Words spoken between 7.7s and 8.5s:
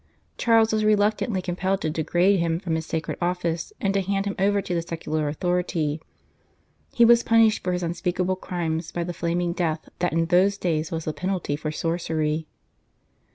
his unspeakable